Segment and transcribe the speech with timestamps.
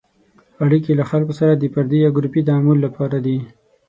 [0.65, 3.37] اړیکې له خلکو سره د فردي یا ګروپي تعامل لپاره دي.